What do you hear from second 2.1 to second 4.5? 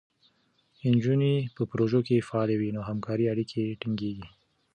فعالې وي، نو همکارۍ اړیکې ټینګېږي.